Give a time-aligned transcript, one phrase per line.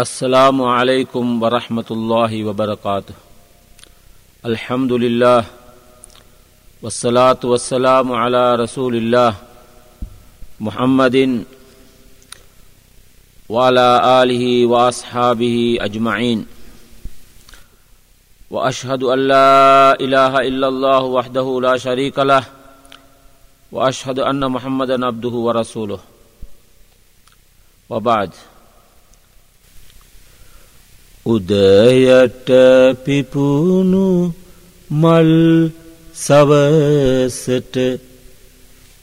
[0.00, 3.14] السلام عليكم ورحمة الله وبركاته.
[4.46, 5.44] الحمد لله
[6.82, 9.34] والصلاة والسلام على رسول الله
[10.60, 11.44] محمد
[13.48, 13.88] وعلى
[14.22, 16.46] آله وأصحابه أجمعين.
[18.50, 22.44] وأشهد أن لا إله إلا الله وحده لا شريك له
[23.72, 26.00] وأشهد أن محمدا عبده ورسوله.
[27.90, 28.32] وبعد.
[31.26, 32.48] උදයට
[33.04, 34.32] පිපුුණු
[34.90, 35.30] මල්
[36.16, 37.76] සවසට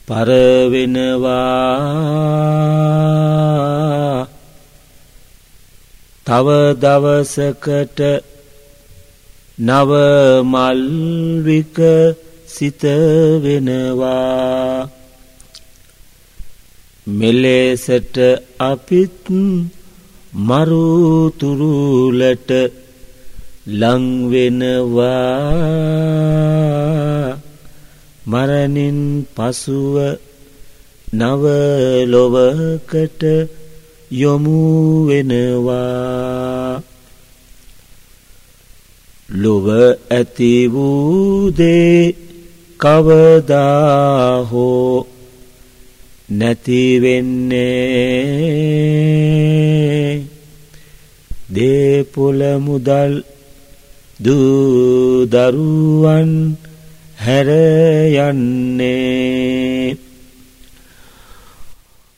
[0.08, 1.48] පරවෙනවා.
[6.26, 8.00] තව දවසකට
[9.58, 10.98] නවමල්වික
[12.48, 14.08] සිතවෙනවා
[17.06, 18.16] මෙලෙසට
[18.60, 19.26] අපිත්
[20.38, 22.50] මරුතුරුලට
[23.68, 25.12] ලංවෙනවා.
[28.26, 30.18] මරණින් පසුව
[31.12, 33.22] නවලොවකට
[34.12, 35.72] යොමුවෙනවා
[39.34, 39.66] ලොව
[40.10, 42.14] ඇති වූදේ
[42.80, 45.06] කවදාහෝ
[46.30, 47.58] නැතිවෙන්නේ
[51.48, 53.12] දේපොල මුදල්
[54.20, 55.50] දූදරුවන්
[57.16, 58.78] හැරයන්නේ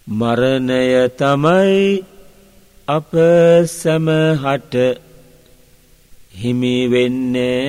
[0.06, 2.02] මරණය තමයි
[2.88, 3.10] අප
[3.70, 4.74] සැමහට
[6.34, 7.60] හිමිවෙන්නේ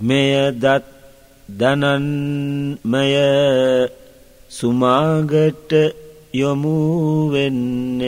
[0.00, 0.84] මෙය දත්
[1.48, 3.14] දනන්මය
[4.50, 5.70] සුමාගට
[6.32, 8.00] යොමුවෙන්නේ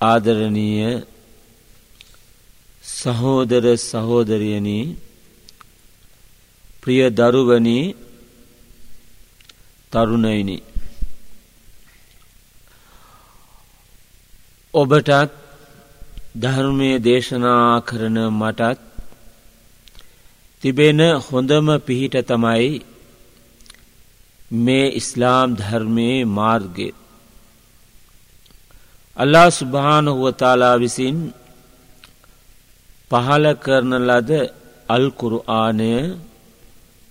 [0.00, 0.94] ආදරණීය
[2.84, 4.86] සහෝදර සහෝදරියනී
[6.82, 7.84] ප්‍රිය දරුවනී
[9.92, 10.58] තරුණයිනි.
[14.74, 15.30] ඔබටත්
[16.36, 18.78] ධර්මය දේශනා කරන මටත්
[20.62, 22.93] තිබෙන හොඳම පිහිට තමයි
[24.56, 26.88] මේ ඉස්ලාම් ධර්මයේ මාර්ගය.
[29.16, 31.16] අල්ලා සුභානහුවතාලා විසින්
[33.10, 34.30] පහල කරන ලද
[34.88, 35.90] අල්කුරු ආනය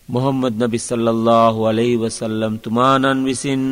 [0.10, 3.64] මොහොම්මද නබි සල්ලල්ලාහු අලෙහි වසල්ලම් තුමානන් විසින්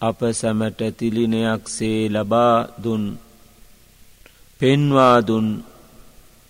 [0.00, 3.04] අප සැමට තිලිනයක්සේ ලබා දුන්
[4.60, 5.46] පෙන්වාදුන්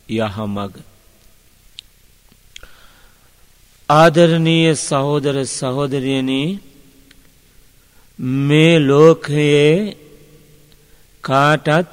[0.08, 0.74] යහමග.
[3.88, 6.58] ආදරණීය සහෝදර සහෝදරයනී
[8.42, 9.96] මේ ලෝකයේ
[11.24, 11.88] කාටත්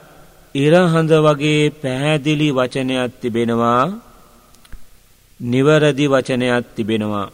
[0.56, 3.84] ඉරහඳ වගේ පැහැදිලි වචනයක් තිබෙනවා
[5.40, 7.32] නිවරදි වචනයක් තිබෙනවා.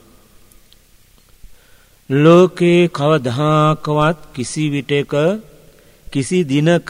[2.10, 5.14] ලෝකයේ කවදහාකවත් කිසි විටක
[6.08, 6.90] කිසි දිනක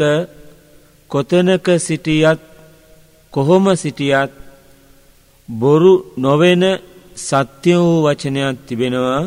[1.10, 2.40] කොතනක සිටියත්
[3.34, 4.32] කොහොම සිටියත්
[5.50, 6.64] බොරු නොවෙන
[7.18, 9.24] සත්‍ය වූ වචනයක් තිබෙනවා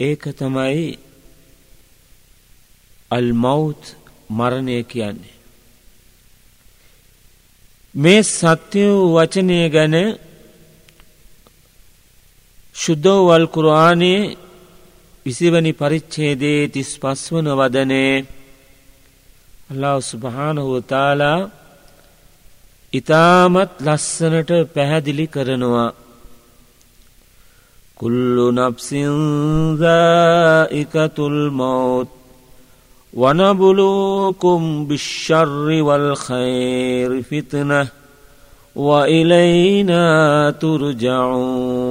[0.00, 0.98] ඒක තමයි
[3.10, 3.82] අල්මෞත්
[4.30, 5.36] මරණය කියන්නේ.
[7.94, 9.94] මේ සත්‍ය වූ වචනය ගැන
[12.74, 14.36] ශුද්ධෝවල් කුරාණයේ
[15.26, 18.14] විසිවනි පරිච්ඡේදයේ තිස් පස්වන වදනේ
[19.70, 21.40] අල්ලා සුභානහුවතාලා
[22.92, 25.90] ඉතාමත් ලස්සනට පැහැදිලි කරනවා
[27.99, 29.79] කුල්ලු නප්සින්දයිකතුල්
[31.51, 32.09] මෞත්
[33.13, 37.81] ونبلوكم بالشر والخير فتنة
[38.75, 40.03] وإلينا
[40.61, 41.83] ترجعون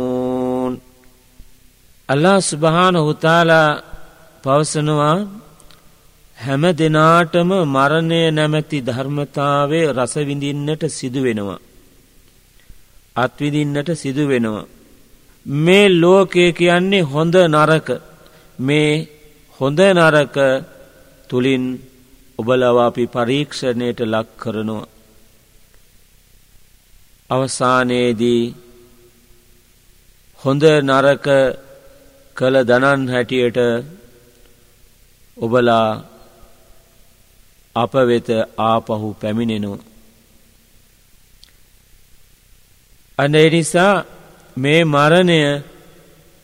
[2.08, 3.62] الله سبحانه وتعالى
[4.44, 5.16] පවසනවා
[6.38, 11.60] හැම දෙනාටම මරණය නැමැති ධර්මතාවේ රසවිඳින්නට සිදුවෙනවා.
[13.16, 14.66] අත්විදින්නට සිදුවෙනවා.
[15.49, 17.87] මේ ලෝකය කියන්නේ හොඳ නරක
[18.59, 19.07] මේ
[19.59, 20.37] හොඳ නරක
[21.29, 21.63] තුළින්
[22.39, 24.87] ඔබලව අපි පරීක්ෂණයට ලක් කරනවා.
[27.29, 28.43] අවසානයේදී
[30.39, 31.27] හොඳ නරක
[32.37, 33.57] කළ දනන් හැටියට
[35.37, 35.89] ඔබලා
[37.75, 39.85] අප වෙත ආපහු පැමිණෙනවා.
[43.17, 44.18] අන නිසා
[44.57, 45.41] මේ මරණය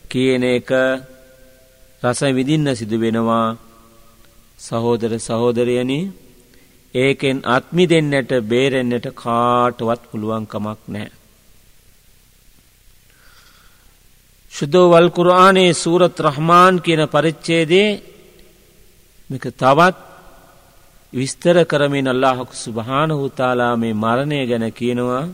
[0.04, 0.70] කියන එක
[2.02, 3.56] රස විදින්න සිදු වෙනවා
[4.58, 6.00] සහෝදර සහෝදරයනි
[6.94, 11.10] ඒකෙන් අත්මි දෙන්නට බේරෙන්න්නට කාටවත් පුළුවන්කමක් නෑ.
[14.52, 17.88] ශුද්ධෝවල් කුරානේ සූරත් රහමාන් කියන පරිච්චේදේ
[19.30, 19.96] මේක තවත්
[21.12, 25.24] විස්තර කරමින් අල්ලාහකු සුභානහුතාලා මේ මරණය ගැන කියනවා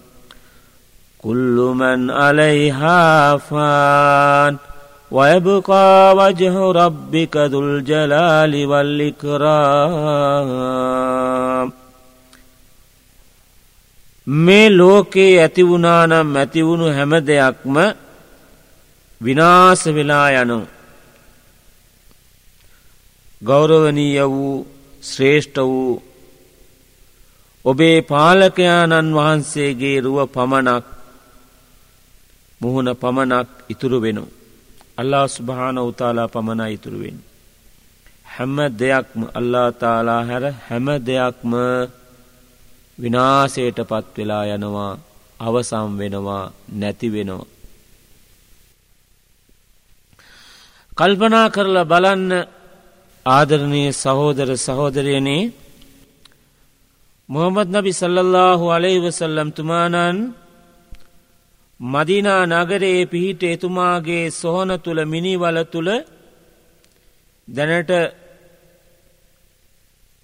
[1.22, 3.48] කුල්ලුමන් අලයිහාෆාන්
[5.12, 10.08] ويبقى وجه ربك ذو الجلال والإكرام
[14.28, 17.75] මේ ලෝකේ ඇතිවුණානම් ඇතිවුණු හැම දෙයක්ම
[19.22, 20.60] විනාස වෙලා යනු.
[23.42, 24.68] ගෞරවනීය වූ
[25.02, 25.94] ශ්‍රේෂ්ඨ වූ
[27.66, 30.86] ඔබේ පාලකයාණන් වහන්සේගේ රුව පමණක්
[32.62, 34.25] මුහුණ පමණක් ඉතුරු වෙනු.
[34.99, 37.19] අල්ලා ස්ුභාන උතාලා පමණ ඉතුරුවෙන්.
[38.26, 41.53] හැම දෙයක්ම අල්ලා තාලා හැර හැම දෙයක්ම
[42.99, 44.93] විනාසයට පත් වෙලා යනවා
[45.41, 47.50] අවසම් වෙනවා නැති වෙනවා.
[50.93, 52.31] කල්පනා කරලා බලන්න
[53.26, 55.43] ආදරණය සහෝදර සහෝදරයනේ
[57.29, 60.19] මොහමද නබි සල්ලල්ලාහු අලයිවසල්ලම් තුමානන්
[61.82, 65.90] මදිනා නගරයේ පිහිට එතුමාගේ සොහන තුළ මිනිවල තුළ
[67.49, 67.90] දැනට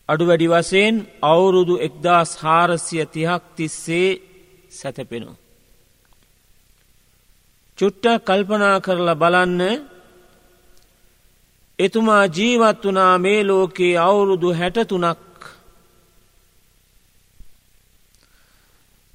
[0.08, 4.08] අඩු වැඩි වසයෙන් අවුරුදු එක්දස් හාරසිය තිහක් තිස්සේ
[4.70, 5.30] සැතපෙනු.
[7.78, 9.62] චුට්ට කල්පනා කරලා බලන්න
[11.78, 15.27] එතුමා ජීවත් වනා මේ ලෝකයේ අවුරුදු හැටතුනක්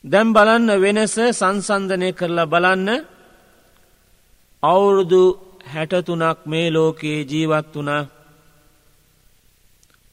[0.03, 2.89] දැම් බලන්න වෙනස සංසන්ධනය කරලා බලන්න
[4.63, 5.23] අවුරුදු
[5.65, 7.91] හැටතුනක් මේ ලෝකයේ ජීවත් වුණ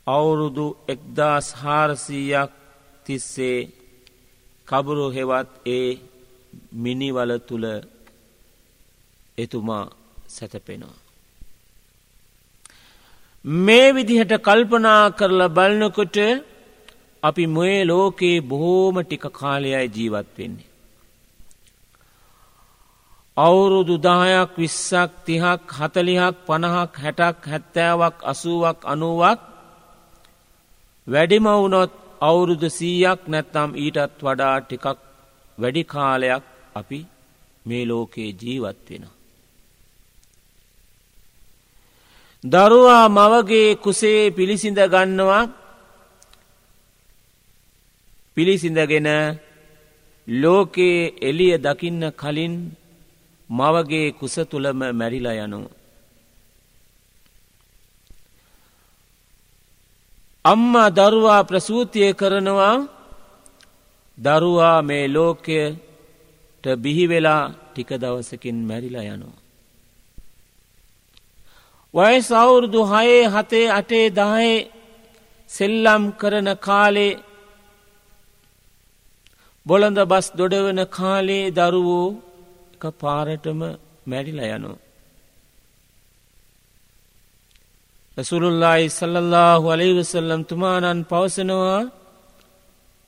[0.06, 2.50] අවුරුදු එක්දාස් හාරසීයක්
[3.06, 3.58] තිස්සේ
[4.68, 5.88] කබුරු හෙවත් ඒ
[6.74, 7.66] මිනිවල තුළ
[9.38, 9.84] එතුමා
[10.28, 10.98] සැතපෙනවා.
[13.44, 16.16] මේ විදිහට කල්පනා කරලා බලනකොට
[17.22, 20.70] අපි මොේ ලෝකයේ බොහෝම ටික කාලයයි ජීවත් වෙන්නේ.
[23.36, 29.40] අවුරුදු දායක් විස්සක් තිහක් හතලිහක් පණහක් හැටක් හැත්තෑවක් අසුවක් අනුවක්
[31.06, 34.98] වැඩිමවුනොත් අවුරුදු සීයක් නැත්තම් ඊටත් වඩා ටිකක්
[35.58, 36.44] වැඩි කාලයක්
[36.74, 37.00] අපි
[37.66, 39.04] මේ ලෝකයේ ජීවත් වෙන.
[42.44, 45.44] දරුවා මවගේ කුසේ පිළිසිඳ ගන්නවා
[48.36, 49.08] පිළිසිඳගෙන
[50.28, 52.54] ලෝකයේ එලිය දකින්න කලින්
[53.50, 55.60] මවගේ කුස තුළම මැරිලා යනු.
[60.44, 62.76] අම්මා දරුවා ප්‍රසූතිය කරනවා
[64.18, 69.40] දරුවා මේ ලෝකයට බිහිවෙලා ටික දවසකින් මැරිලා යනවා.
[71.94, 74.68] වයස් අවුරුදු හයේ හතේ අටේ දහයේ
[75.50, 77.18] සෙල්ලම් කරන කාලේ
[79.66, 82.08] බොළඳ බස් දොඩවන කාලයේ දරුවෝ
[82.74, 83.60] එක පාරටම
[84.06, 84.72] මැඩිල යනු.
[88.16, 91.80] රසුරුල්ලායි සල්ලල්ලාහු අලෙවසල්ලම් තුමානන් පවසනවා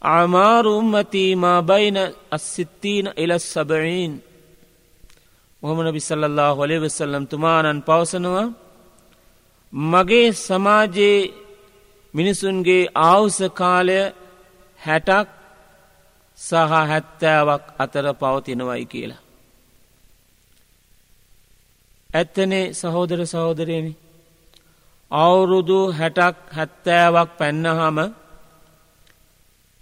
[0.03, 1.99] ආමාරුම්මතීමා බයින
[2.31, 4.13] අස්සිත්තීන එලස් සබයින්
[5.63, 8.47] මොහමන බිසල්ලල්ලා හොලෙවසල්ලම් තුමානන් පවසනවා
[9.73, 11.31] මගේ සමාජයේ
[12.15, 13.99] මිනිසුන්ගේ ආවුස කාලය
[14.81, 15.29] හැටක්
[16.43, 16.53] සහ
[16.91, 19.23] හැත්තෑවක් අතර පවතිනවයි කියලා.
[22.11, 23.93] ඇත්තනේ සහෝදර සහෝදරයනි
[25.11, 27.99] අවුරුදු හැටක් හැත්තෑවක් පැන්නහම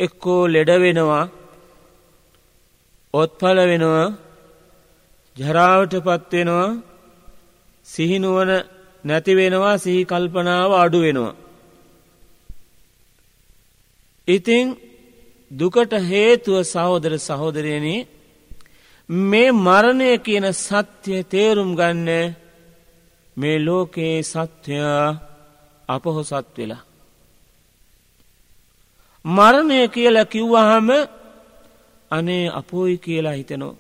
[0.00, 1.25] එක්කෝ ලෙඩ වෙනවා
[3.14, 4.07] ඔත්පල වෙනවා
[5.37, 6.69] ජරාවට පත්වෙනවා
[7.87, 8.50] සිහිනුවන
[9.05, 11.35] නැති වෙනවා සිහි කල්පනාව අඩු වෙනවා.
[14.29, 14.67] ඉතිං
[15.50, 17.97] දුකට හේතුව සහෝදර සහෝදරයනි
[19.09, 22.09] මේ මරණය කියන සත්‍යය තේරුම් ගන්න
[23.37, 25.07] මේ ලෝකයේ සත්‍යයා
[25.88, 26.83] අපහොසත් වෙලා.
[29.25, 30.88] මරණය කියලා කිව්වහම
[32.11, 33.75] අනේ අපෝයි කියලා හිතනෝ.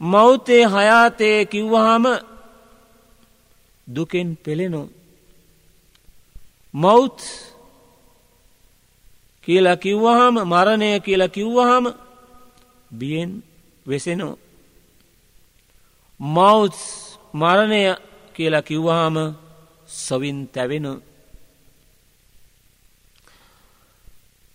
[0.00, 2.04] මෞතේ හයාතේ කිව්වහම
[3.86, 4.88] දුකෙන් පෙළෙනෝ.
[6.74, 7.18] මෞත්
[9.48, 11.84] කියලා කිව්වහම මරණය කියලා කිව්වහම
[12.90, 13.30] බියෙන්
[13.86, 14.34] වෙසෙනෝ.
[16.20, 16.78] මෞස්
[17.34, 17.80] මරණය
[18.34, 19.16] කියලා කිව්වාම
[19.88, 20.86] සොවින් තැවෙන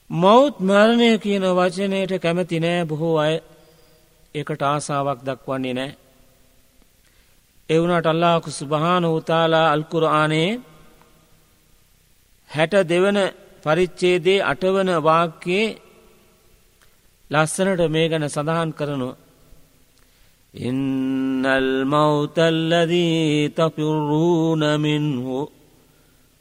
[0.09, 3.35] මෞත් මරණය කියන වචනයට කැමති නෑ බොහෝ අය
[4.35, 5.91] එකට ආසාාවක් දක්වන්නේ නෑ
[7.69, 10.49] එවුනට අල්ලාකු සුභාන උතාලා අල්කුරආනේ
[12.49, 13.19] හැට දෙවන
[13.64, 15.76] පරිච්චේදේ අටවන වාක්‍යයේ
[17.30, 19.16] ලස්සනට මේ ගැන සඳහන් කරනවා.
[20.54, 25.38] ඉන්නල් මෞතල්ලදී තපිරුූනමින්හු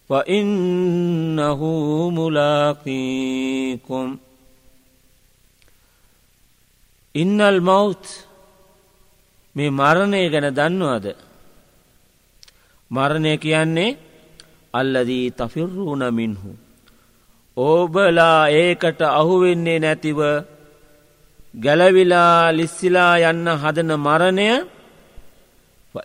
[0.09, 1.59] وإنه
[2.11, 4.07] ملاقيكم
[7.15, 8.03] ඉන්නල් මෞත්
[9.55, 11.05] මේ මරණය ගැන දන්නවාද
[12.91, 13.97] මරණය කියන්නේ
[14.73, 16.51] අල්ලදී තෆිර්රුණ මින්හු
[17.56, 20.18] ඕබලා ඒකට අහුවෙන්නේ නැතිව
[21.54, 24.48] ගැලවිලා ලිස්සිලා යන්න හදන මරණය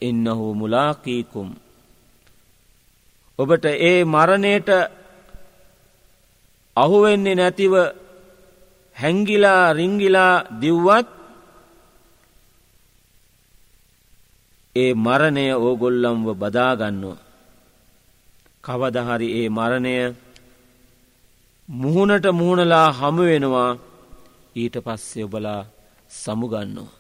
[0.01, 1.49] ඉන්නහු මුලාකීකුම්
[3.39, 4.69] ඔබට ඒ මරණයට
[6.77, 7.73] අහුවෙන්නේ නැතිව
[8.97, 11.07] හැංගිලා රිංගිලා දිව්වත්
[14.75, 17.23] ඒ මරණය ඕගොල්ලම්ව බදාගන්නවා.
[18.63, 19.95] කවදහරි ඒ මරණය
[21.69, 23.71] මුහුණට මුහුණලා හමුවෙනවා
[24.55, 25.61] ඊට පස්සේ ඔබලා
[26.11, 26.93] සමුගන්නවා.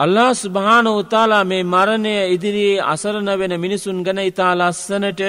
[0.00, 5.22] අල්ලා ස්භාන උතාලා මේ මරණය ඉදිරියේ අසරණ වෙන මිනිසුන් ගැන ඉතා ලස්සනට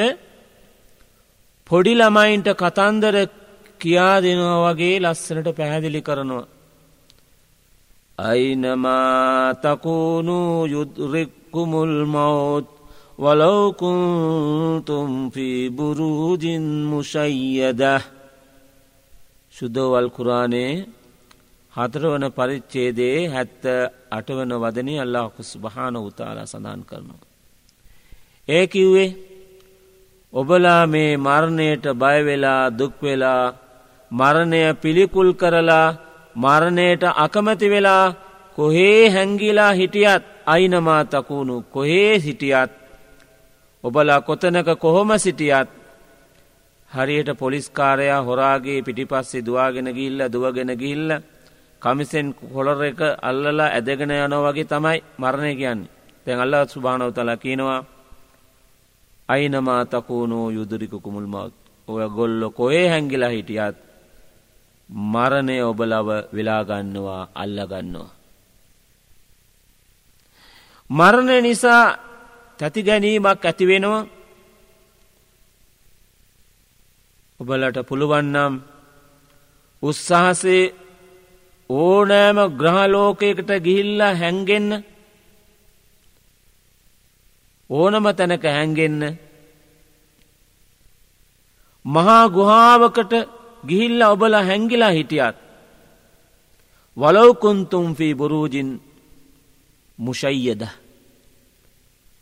[1.68, 3.16] පොඩි ළමයින්ට කතන්දර
[3.82, 6.48] කියා දෙනවා වගේ ලස්සනට පැහැදිලි කරනවා.
[8.20, 12.73] අයිනමා තකුණු යුද්රෙක්කුමුල් මවුත්
[13.20, 14.90] වලවකුන්තුම්පි
[15.70, 18.02] බුරූජින් මුෂයියදහ
[19.54, 20.72] ශුද්ධෝවල් කුරානේ
[21.74, 23.64] හතරවන පරිච්චේදේ හැත්ත
[24.12, 27.22] අටවන වදනී අල්ලාහකුස් භාන උතාලා සඳහන් කරනවා.
[28.48, 29.16] ඒ කිව්වේ
[30.34, 33.54] ඔබලා මේ මරණයට බයවෙලා දුක්වෙලා
[34.12, 35.96] මරණය පිළිකුල් කරලා
[36.36, 38.06] මරණයට අකමැති වෙලා
[38.58, 42.83] කොහේ හැංගිලා හිටියත් අයිනමා තකුණු කොහේ සිටියත්
[43.84, 45.70] ඔබලා කොතනක කොහොම සිටියත්
[46.92, 51.10] හරියට පොලිස්කාරයා හොරාගේ පිටිපස්සේ දවාගෙන ගිල්ල දුවගෙන ගිල්ල
[51.82, 55.92] කමිසෙන් කොළර එක අල්ලලා ඇදගෙන යනෝ වගේ තමයි මරණය කියන්නේ
[56.26, 57.82] තැන් අල්ල සුභානව තලා කියනවා
[59.30, 61.54] අයිනමා තකුණෝ යුදුරික කුමුල් මවත්
[61.88, 63.76] ඔය ගොල්ලො කොේ හැංගිලා හිටියත්
[64.90, 68.12] මරණය ඔබලව වෙලාගන්නවා අල්ලගන්නවා.
[70.90, 72.13] මරණය නිසා
[72.60, 74.02] තැති ගැනීමක් ඇතිවෙනවා
[77.40, 78.54] ඔබලට පුළුවන්නම්
[79.84, 80.64] උත්සාහසේ
[81.70, 84.70] ඕනෑම ග්‍රහලෝකයකට ගිහිල්ලා හැන්ගෙන්න
[87.70, 89.02] ඕනම තැනක හැන්ගෙන්න
[91.86, 93.14] මහා ගුහාාවකට
[93.64, 95.36] ගිහිල්ල ඔබල හැංගිලා හිටියත්
[96.98, 98.70] වලවකුන්තුම්ෆී බොරූජින්
[100.00, 100.62] මුෂයියද.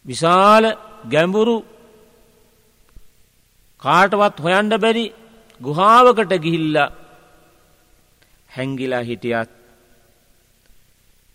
[0.05, 0.65] විශාල
[1.09, 1.55] ගැඹුරු
[3.81, 5.05] කාටවත් හොයන්ඩ බැරි
[5.61, 6.77] ගුහාාවකට ගිහිල්ල
[8.51, 9.49] හැංගිලා හිටියත්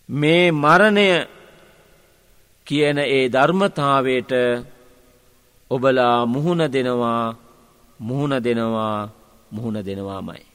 [0.09, 1.07] මේ මරණය
[2.67, 4.31] කියන ඒ ධර්මතාවයට
[5.71, 7.23] ඔබලා මුහුණ දෙනවා
[7.99, 9.09] මුහුණ දෙනවා
[9.51, 10.45] මුහුණ දෙනවාමයි.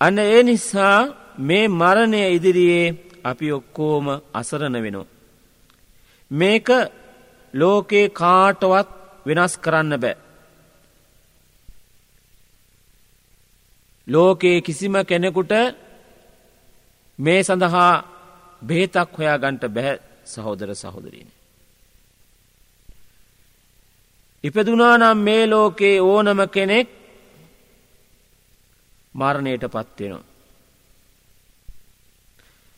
[0.00, 0.98] අන්න ඒ නිසා
[1.38, 5.19] මේ මරණය ඉදිරියේ අපි ඔක්කෝම අසරණ වෙනවා.
[6.30, 6.68] මේක
[7.54, 8.88] ලෝකේ කාටවත්
[9.26, 10.16] වෙනස් කරන්න බෑ.
[14.06, 15.52] ලෝකයේ කිසිම කෙනෙකුට
[17.18, 17.92] මේ සඳහා
[18.62, 21.28] බේතක් හොයා ගන්ට බැහැ සහෝදර සහෝදරීන.
[24.44, 26.88] ඉපදුනානම් මේ ලෝකයේ ඕනම කෙනෙක්
[29.14, 30.24] මරණයට පත්වෙනවා.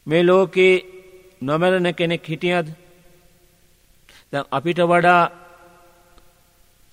[0.06, 0.74] මේ ලෝකේ
[1.40, 2.68] නොමැරණ කෙනෙක් හිටියද
[4.32, 5.22] දැන් අපිට වඩා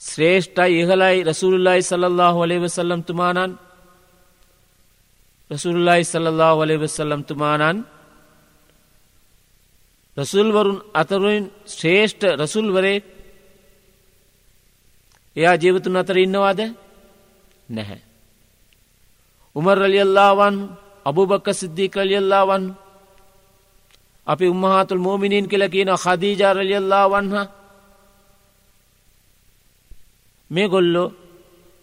[0.02, 3.52] ශ්‍රේෂ්ඨයි ඉහලයි රසුල්ලයි සල්له ලේ වසල්ලම් තුමානන්
[5.52, 7.78] රසුල්ලයි සල්له ලේ වසල්ලම් තුමානන්
[10.18, 12.98] රසුල්වරුන් අතරුවෙන් ශ්‍රේෂ්ඨ රසුල්වරේ
[15.36, 16.60] එයා ජීවතුන් අතර ඉන්නවාද?
[17.70, 18.02] නැහැ.
[19.56, 20.56] උමරලියල්ලාවන්
[21.06, 22.64] අබුබක්ක සිද්ධී කලියල්ලාවන්
[24.30, 27.36] අපි උම්මහතුල් මෝමිනින් කියල කියන හදීජාරලියල්ලා වන්හ
[30.52, 31.08] මේ ගොල්ලෝ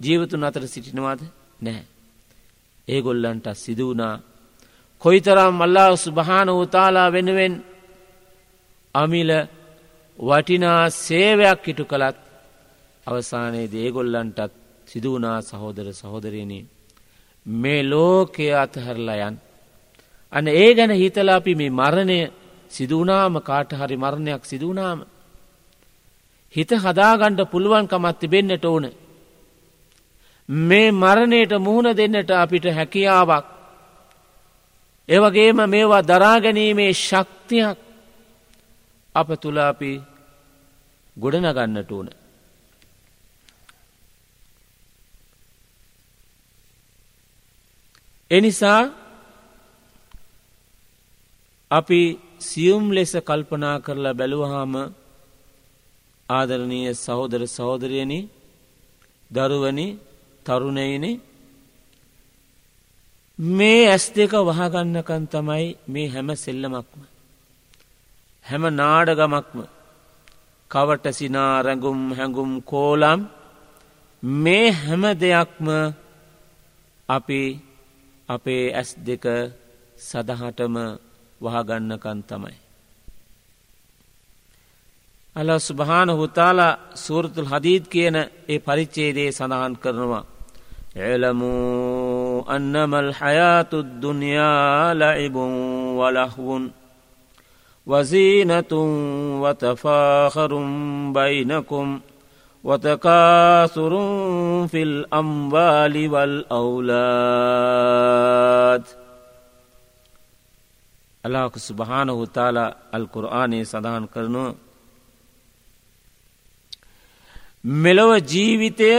[0.01, 1.21] ජීවතුන් අතර සිටිනවාද
[1.61, 1.83] නෑ.
[2.89, 4.15] ඒ ගොල්ලන්ට සිදුවනා
[5.03, 7.55] කොයිතරම් අල්ලා සුභාන වතාලා වෙනුවෙන්
[8.95, 9.31] අමිල
[10.19, 12.19] වටිනා සේවයක් ඉටු කළත්
[13.07, 14.53] අවසානයේ දේගොල්ලන්ටත්
[14.87, 16.69] සිදුවනා සහෝදර සහෝදරයනී
[17.47, 19.37] මේ ලෝකය අතහැරලා යන්.
[20.33, 22.19] අන ඒ ගැන හිතලා අපි මේ මරණය
[22.71, 24.99] සිදුවනාම කාට හරි මරණයක් සිදුවනාම.
[26.55, 28.87] හිත හදාගණ්ඩ පුළුවන්කමත් තිබෙන්න්නට ඕන.
[30.49, 33.47] මේ මරණයට මුහුණ දෙන්නට අපිට හැකියාවක්.
[35.09, 37.79] ඒවගේම මේවා දරාගැනීමේ ශක්තියක්
[39.15, 39.93] අප තුළ අපි
[41.17, 42.09] ගොඩනගන්නට ඕන.
[48.31, 49.06] එනිසා
[51.71, 54.75] අපි සියුම් ලෙස කල්පනා කරලා බැලුවහාම
[56.29, 58.21] ආදරණීය සහෝදර සහෝදරයනි
[59.31, 59.87] දරුවනි
[60.47, 61.13] තරුණයිනි
[63.39, 67.01] මේ ඇස් දෙක වහගන්නකන් තමයි මේ හැම සෙල්ලමක්ම.
[68.47, 69.59] හැම නාඩගමක්ම
[70.71, 73.21] කවට සිනා රැඟුම් හැඟුම් කෝලම්
[74.23, 75.67] මේ හැම දෙයක්ම
[77.09, 77.41] අපි
[78.29, 79.25] අපේ ඇස් දෙක
[80.01, 80.77] සදහටම
[81.42, 82.58] වහගන්නකන් තමයි.
[85.36, 88.16] අල සුභාන හුතාලා සූරතුල් හදීත් කියන
[88.48, 90.26] ඒ පරිච්චේදේ සඳහන් කරනවා.
[91.06, 95.54] එලමූ අන්නමල් හයාතුත් දුනියා ලයිබුන්
[95.98, 96.64] වලහවුන්
[97.88, 98.74] وزينة
[99.42, 100.52] وتفاخر
[101.14, 102.00] بينكم
[102.64, 103.94] وتكاثر
[104.68, 106.62] في الأموال والأولاد
[111.27, 114.51] අලාක සුභානහු තාලා අල් කුරආනයේ සඳහන් කරනවා
[117.77, 118.91] මෙලොව ජීවිතය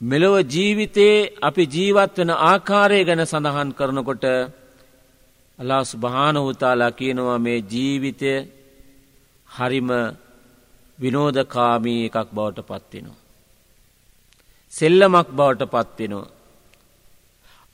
[0.00, 4.24] මෙලොව ජීවිතයේ අපි ජීවත් වෙන ආකාරය ගැන සඳහන් කරනකොට
[5.58, 8.32] අලා ස්භානහුතාලා කියනවා මේ ජීවිතය
[9.48, 9.90] හරිම
[10.98, 13.18] විනෝදකාමී එකක් බවට පත්වෙනවා.
[14.72, 16.37] සෙල්ලමක් බවට පත්වෙනවා.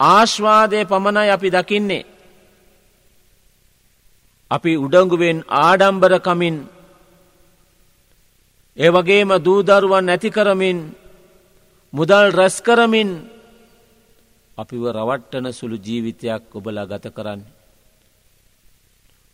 [0.00, 2.04] ආශ්වාදය පමණයි අපි දකින්නේ.
[4.50, 6.57] අපි උඩංගුවෙන් ආඩම්බරකමින්
[8.76, 10.78] ඒ වගේම දූදරුවන් නැතිකරමින්
[11.92, 13.11] මුදල් රැස්කරමින්
[14.59, 17.52] අපිව රවට්ටන සුළු ජීවිතයක් ඔබලා ගත කරන්නේ.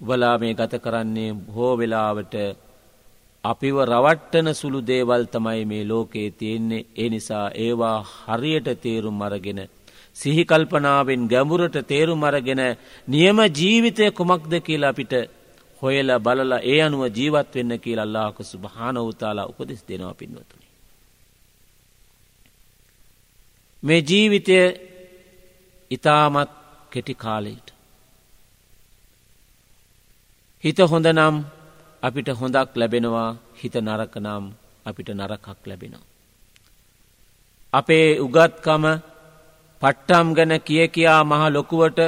[0.01, 2.35] උබලා මේ ගත කරන්නේ බොහෝ වෙලාවට
[3.45, 9.61] අපිව රවට්ටන සුළු දේවල් තමයි මේ ලෝකයේ තියෙන්නේ ඒ නිසා ඒවා හරියට තේරුම් අරගෙන
[10.17, 12.63] සිහිකල්පනාවෙන් ගැඹුරට තේරුම් අරගෙන
[13.09, 15.13] නියම ජීවිතය කුමක්ද කියලා අපිට
[15.83, 20.67] හොයල බලලා ඒ අනුව ජීවත් වෙන්න කියලා අල්ලාහක සුභානවතාලා උපදෙස් දෙනවා පින්වතුනි.
[23.83, 24.59] මේ ජීවිතය
[25.91, 26.51] ඉතාමත්
[26.93, 27.69] කෙටි කාලයට.
[30.65, 31.37] හිත හොඳ නම්
[32.03, 34.45] අපිට හොඳක් ලැබෙනවා හිත නරක නම්
[34.87, 36.09] අපිට නරකක් ලැබෙනවා.
[37.73, 38.85] අපේ උගත්කම
[39.83, 41.99] පට්ටම් ගැන කිය කියා මහ ලොකුවට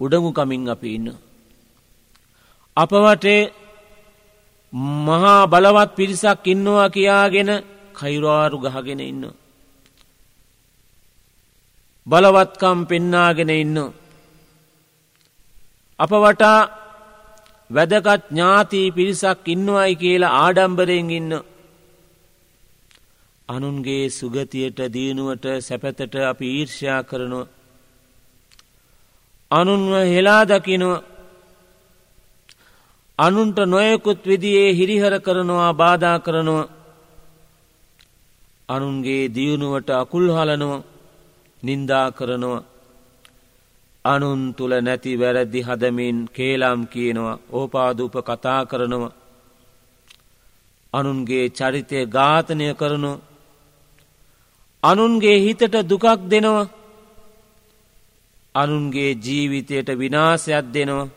[0.00, 1.08] උඩඟුකමින් අපි ඉන්න.
[2.76, 3.42] අප වටේ
[5.06, 7.50] මහා බලවත් පිරිසක් ඉන්නවා කියාගෙන
[7.94, 9.24] කයිරවාරු ගහගෙන ඉන්න.
[12.06, 13.78] බලවත්කම් පෙන්නාගෙන ඉන්න.
[15.98, 16.60] අප වටා
[17.70, 21.32] වැදගත් ඥාතිී පිරිසක් ඉන්නවයි කියලා ආඩම්බරයෙන් ඉන්න.
[23.50, 27.46] අනුන්ගේ සුගතියට දියනුවට සැපතට අපි ඊර්ෂයා කරනවා.
[29.50, 31.02] අනුන්ව හෙලා දකිනවා
[33.18, 36.70] අනුන්ට නොයකුත් විදියේ හිරිහර කරනවා බාධා කරනවා
[38.68, 40.84] අනුන්ගේ දියුණුවට අකුල් හලනවා
[41.62, 42.66] නින්දා කරනවා
[44.04, 49.16] අනුන් තුළ නැති වැරදි හදමින් කේලාම් කියනවා ඕපාදූප කතා කරනවා
[50.92, 53.29] අනුන්ගේ චරිතය ඝාතනය කරනවා
[54.82, 56.68] අනුන්ගේ හිතට දුකක් දෙනවා.
[58.54, 61.12] අනුන්ගේ ජීවිතයට විනාසයක් දෙනවා.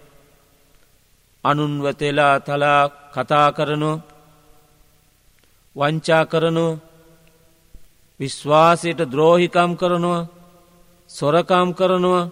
[1.43, 2.81] අනුන්ව තෙලා තලා
[3.15, 4.03] කතා කරනවා.
[5.75, 6.79] වංචා කරනවා.
[8.19, 10.27] විශ්වාසයට ද්‍රෝහිකම් කරනවා.
[11.09, 12.31] සොරකම් කරනවා.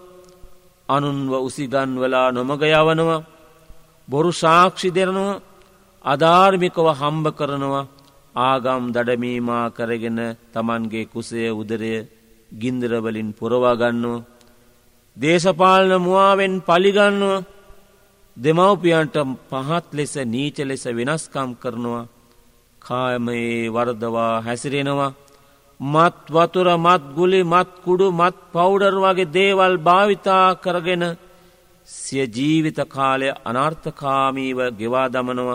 [0.88, 3.24] අනුන්ව උසිගන්වලා නොමග යවනවා.
[4.08, 5.40] බොරු සාක්ෂි දෙරනවා
[6.04, 7.86] අධාර්මිකව හම්බ කරනවා.
[8.34, 10.20] ආගම් දඩමීමා කරගෙන
[10.52, 11.94] තමන්ගේ කුසය උදරය
[12.52, 14.24] ගින්දරවලින් පුරවාගන්නවා.
[15.16, 17.44] දේශපාලන මුවාවෙන් පලිගන්නවා
[18.36, 19.16] දෙමව්පියන්ට
[19.50, 22.08] පහත් ලෙස නීච ලෙස වෙනස්කම් කරනවා
[22.82, 25.12] කායමයේ වර්දවා හැසිරෙනවා
[25.80, 31.04] මත් වතුර මත් ගුලි මත් කුඩු මත් පෞඩර් වගේ දේවල් භාවිතා කරගෙන
[31.88, 35.50] සිය ජීවිත කාලය අනර්ථකාමීව ගෙවා දමනව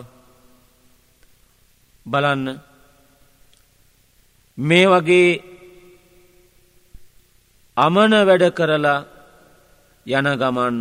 [2.06, 2.46] බලන්න
[4.58, 5.42] මේ වගේ
[7.78, 9.06] අමන වැඩ කරලා
[10.06, 10.76] යන ගමන්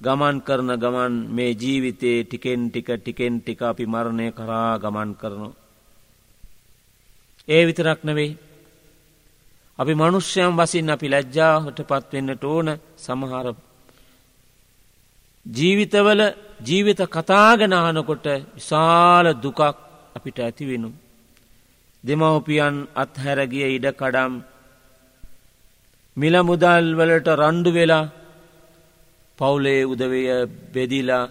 [0.00, 5.54] ගමන් කරන ගමන් මේ ජීවිතයේ ටිකෙන් ටික ටිකෙන් ටික අපි මරණය කරා ගමන් කරනවා.
[7.48, 8.38] ඒ විතරක් නෙවෙයි.
[9.78, 13.46] අපි මනුෂ්‍යයන් වසින් අපි ලැජ්ජාහට පත්වෙන්නට ඕන සමහර
[15.46, 16.20] ජීවිතවල
[16.60, 19.60] ජීවිත කතාගෙනහනකොට විශාල දුකක්
[20.16, 20.90] අපිට ඇතිවෙනු.
[22.06, 24.32] දෙමවපියන් අත්හැරගිය ඉඩකඩම්
[26.16, 28.04] මිල මුදල් වලට රණ්ඩු වෙලා
[29.38, 30.22] පවුලේ උදවය
[30.72, 31.24] බෙදිලා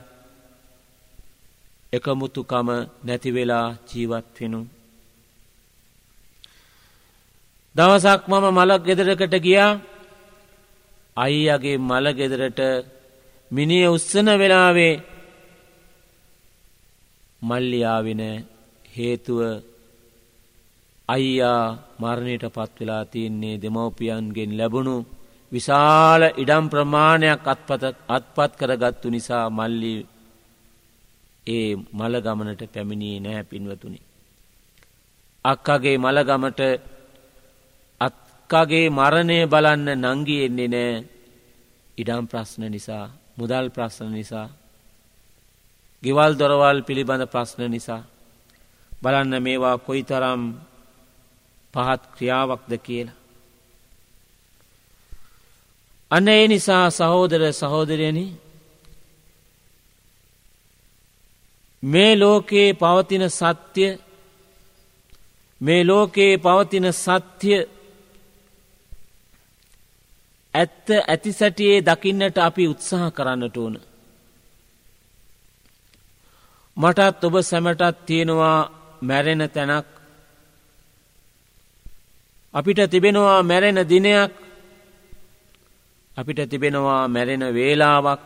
[1.93, 2.67] එකමුතුකම
[3.03, 4.61] නැතිවෙලා ජීවත් වෙනු.
[7.75, 9.71] දවසක් මම මලක් ගෙදරකට ගියා
[11.17, 12.59] අයියගේ මල ගෙදරට
[13.51, 14.93] මිනිිය උත්සන වෙලාවේ
[17.41, 18.21] මල්ලියාවෙන
[18.95, 19.39] හේතුව
[21.09, 24.95] අයියා මරණයට පත් වෙලා තියන්නේ දෙමවපියන්ගෙන් ලැබුණු
[25.51, 29.95] විශාල ඉඩම් ප්‍රමාණයක් අත්පත අත්පත් කරගත්තු නිසා මල්ලි
[31.47, 33.99] ඒ මළගමනට පැමිණියේ නෑ පින්වතුනි.
[35.45, 36.61] අක්කගේ මළගමට
[38.01, 40.93] අක්කගේ මරණය බලන්න නංගියෙන්නේ නෑ
[41.97, 43.05] ඉඩම් ප්‍රශ්න නිසා
[43.37, 44.47] මුදල් ප්‍රශ්න නිසා
[46.03, 48.01] ගෙවල් දොරවල් පිළිබඳ ප්‍රශ්න නිසා
[49.01, 50.41] බලන්න මේවා කොයි තරම්
[51.75, 53.19] පහත් ක්‍රියාවක්ද කියලා.
[56.11, 58.19] අන්න ඒ නිසා සහෝදර සහෝදරයන
[61.83, 63.91] මේ ලෝකයේ පවතින සත්‍යය
[65.61, 67.61] මේ ලෝකයේ පවතින සත්‍යය
[70.53, 73.75] ඇත්ත ඇති සැටියේ දකින්නට අපි උත්සාහ කරන්නට ඕන.
[76.77, 78.57] මටත් ඔබ සැමටත් තියෙනවා
[79.01, 79.94] මැරෙන තැනක්
[82.55, 84.31] අපිට තිබෙනවා මැරෙන දිනයක්
[86.17, 88.21] අපිට තිබෙනවා මැරෙන වේලාවක්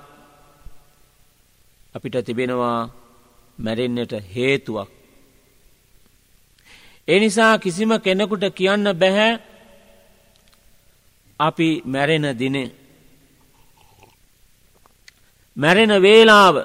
[1.96, 2.90] අපිට තිබෙනවා
[3.58, 4.90] මැරෙන්න්නට හේතුවක්.
[7.08, 9.32] එනිසා කිසිම කෙනෙකුට කියන්න බැහැ
[11.40, 12.72] අපි මැරෙන දිනේ.
[15.58, 16.56] මැරෙන වේලාව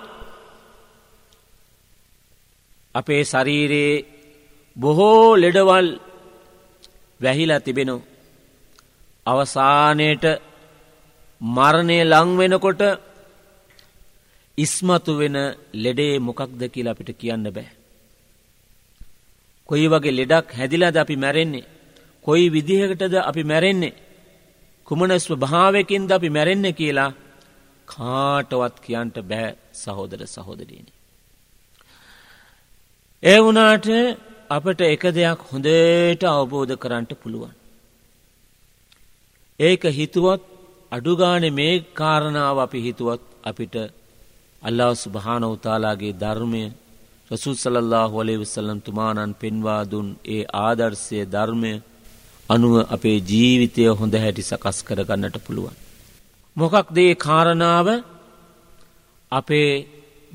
[2.94, 4.05] අපේ ශරීරයේ
[4.77, 5.88] බොහෝ ලෙඩවල්
[7.20, 7.96] වැහිලා තිබෙනු.
[9.27, 10.24] අවසානයට
[11.40, 12.83] මරණය ලංවෙනකොට
[14.59, 15.37] ඉස්මතු වෙන
[15.74, 17.68] ලෙඩේ මොකක්ද කියලා අපිට කියන්න බෑ.
[19.68, 21.68] කොයි වගේ ලෙඩක් හැදිලාද අපි මැරෙන්නේ.
[22.24, 23.94] කොයි විදිහකටද අපි මැරෙන්නේ.
[24.87, 27.16] කුමනස්ව භාවයකින්ද අපි මැරෙන්න කියලා
[27.88, 30.92] කාටවත් කියන්ට බෑ සහෝදර සහෝදරීනි.
[33.22, 33.87] ඒ වනාට
[34.50, 37.52] අපට එක දෙයක් හොඳට අවබෝධ කරන්නට පුළුවන්.
[39.61, 40.42] ඒක හිතුවත්
[40.92, 43.74] අඩුගාන මේ කාරණාව අපි හිතුවත් අපිට
[44.62, 46.64] අල්ලා සුභාන උතාලාගේ ධර්මය
[47.30, 51.72] රසුල් සලල්له හොලේ විසල්ලම් තුමානන් පෙන්වා දුන් ඒ ආදර්ශය ධර්මය
[52.50, 55.74] අනුව අපේ ජීවිතය හොඳ හැටි සකස් කරගන්නට පුළුවන්.
[56.57, 57.88] මොකක් දේ කාරණාව
[59.33, 59.70] අපේ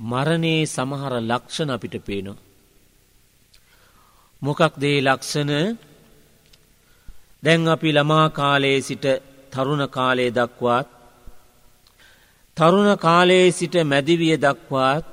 [0.03, 2.48] මරණයේ සමහර ලක්ෂණ අපිට පේනවා.
[4.41, 5.51] මොකක් දේ ලක්ෂණ
[7.43, 9.05] දැන් අපි ළමා කාලයේ සිට
[9.51, 10.87] තරුණ කාලයේ දක්වාත්
[12.57, 15.05] තරුණ කාලයේ සිට මැදිවිය දක්වාත්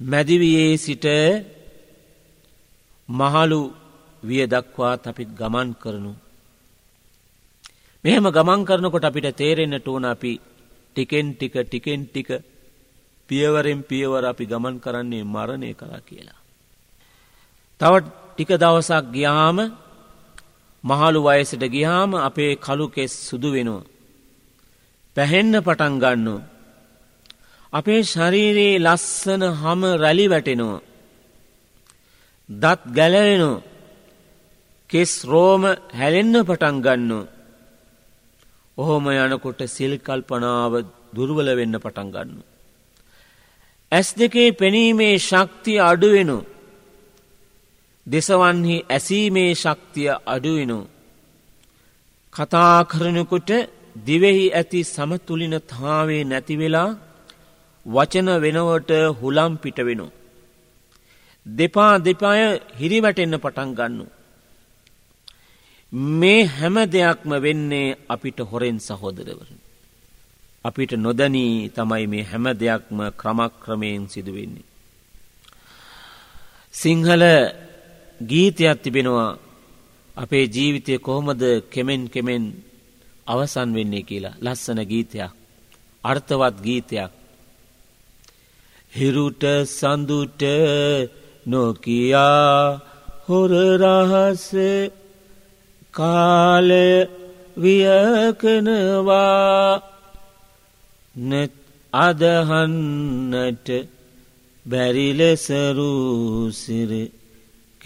[0.00, 1.06] මැදිවියේ සිට
[3.08, 3.60] මහලු
[4.22, 6.12] විය දක්වාත් අපිත් ගමන් කරනු.
[8.04, 10.32] මෙහෙම ගමන් කරනකොට අපිට තේරෙන්නට ඕන අපි
[10.96, 12.28] ටිකෙන් ටික ටිකෙන් ටික
[13.28, 16.45] පියවරෙන් පියවර අපි ගමන් කරන්නේ මරණය කලා කියලා.
[17.80, 19.58] තව ටික දවසක් ගියාම
[20.84, 23.84] මහලු වයසට ගියාම අපේ කළු කෙස් සුදු වෙනවා.
[25.16, 26.28] පැහෙන්න පටන් ගන්න.
[27.72, 30.80] අපේ ශරීරයේ ලස්සන හම රැලි වැටෙනවා.
[32.48, 33.64] දත් ගැලවෙනවා.
[34.90, 35.62] කෙස් රෝම
[35.92, 37.12] හැලෙන්න පටන් ගන්න.
[38.78, 40.72] ඔහොම යනකොට සිල් කල්පනාව
[41.14, 42.36] දුර්වල වෙන්න පටන් ගන්න.
[43.92, 46.38] ඇස් දෙකේ පෙනීමේ ශක්තිය අඩුවෙනු.
[48.06, 50.78] දෙසවන්හි ඇසීමේ ශක්තිය අඩුවෙනු.
[52.34, 53.50] කතා කරනකොට
[54.06, 56.90] දිවෙහි ඇති සමතුලින තාවේ නැතිවෙලා
[57.86, 58.90] වචන වෙනවට
[59.20, 60.06] හුලම් පිට වෙනු.
[61.46, 62.42] දෙපා දෙපාය
[62.78, 64.06] හිරිවැටෙන්න පටන් ගන්නු.
[66.14, 69.58] මේ හැම දෙයක්ම වෙන්නේ අපිට හොරෙන් සහෝදරවරන.
[70.64, 74.66] අපිට නොදනී තමයි මේ හැම දෙයක්ම ක්‍රමක්‍රමයෙන් සිදුවෙන්නේ.
[76.74, 77.22] සිංහල
[78.20, 79.38] ගීතයක් තිබෙනවා.
[80.14, 82.44] අපේ ජීවිතය කොහොමද කෙමෙන් කෙමෙන්
[83.26, 84.38] අවසන් වෙන්නේ කියලා.
[84.40, 85.32] ලස්සන ගීතයක්.
[86.04, 87.10] අර්ථවත් ගීතයක්.
[88.92, 90.42] හිරුට සඳුට
[91.46, 92.80] නොකයා
[93.26, 94.46] හොරරහස
[95.94, 96.90] කාලය
[97.56, 99.16] වියකනවා.
[101.16, 101.52] නෙත්
[101.92, 103.68] අදහන්නට
[104.66, 105.70] බැරිලෙසරූසිර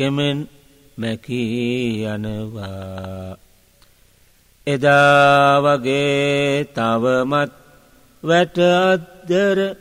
[0.00, 0.48] කෙමෙන්
[0.98, 3.36] මැකී යනවා.
[4.66, 7.52] එදා වගේ තවමත්
[8.22, 9.76] වැට අද්දර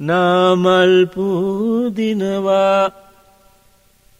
[0.00, 2.90] නාමල් පූදිනවා.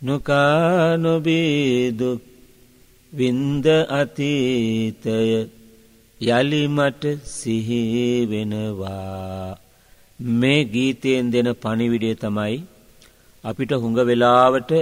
[0.00, 2.22] නොකානොබේදුක්
[3.12, 5.50] වින්ද අතීතය
[6.20, 8.88] යළිමට සිහිවෙනවා
[10.38, 12.77] මේ ගීතයෙන් දෙන පණිවිඩේ තමයි
[13.44, 14.72] අපිට හුඟ වෙලාවට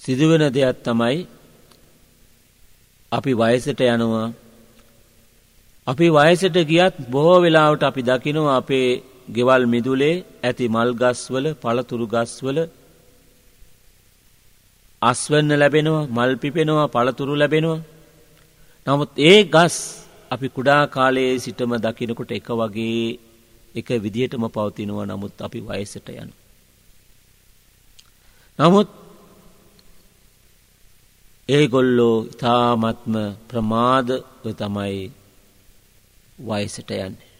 [0.00, 1.18] සිදුවෙන දෙයක් තමයි
[3.12, 4.32] අපි වයසට යනවා.
[5.86, 8.88] අපි වයසට ගියත් බොහෝ වෙලාවට අපි දකිනවා අපේ
[9.28, 12.58] ගෙවල් මිදුලේ ඇති මල් ගස්වල පළතුරු ගස්වල
[15.02, 17.80] අස්වන්න ලැබෙනවා මල් පිපෙනවා පළතුරු ලැබෙනවා.
[18.86, 19.76] නමුත් ඒ ගස්
[20.30, 23.18] අපි කුඩා කාලයේ සිටම දකිනකොට එක වගේ
[23.74, 25.06] එක විදිහටම පවතිනවා.
[25.06, 26.30] නමුත් අපි වයසට යන.
[28.59, 28.89] නමුත්
[31.49, 33.15] ඒගොල්ලෝ ඉතාමත්ම
[33.49, 34.99] ප්‍රමාදව තමයි
[36.39, 37.31] වයසට යන්නේ.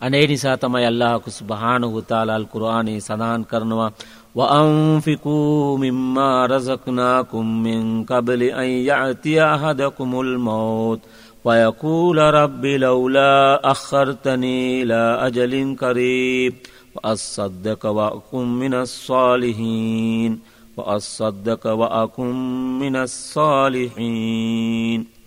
[0.00, 3.90] අනේ නිසා තමයි අල්ලාහකු සුබහානහු තාලාල් කුරාණයේ සඳහන් කරනවා
[4.34, 11.00] وأنفقوا مما رزقناكم من قبل أن يأتي أحدكم الموت
[11.44, 16.54] ويقول رب لولا أخرتني إلى أجل قريب
[16.96, 20.40] وأصدق وأكن من الصالحين
[20.76, 22.34] وأصدق وأكن
[22.78, 25.22] من الصالحين